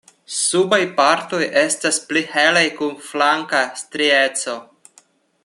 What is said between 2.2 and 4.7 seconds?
helaj kun flanka strieco.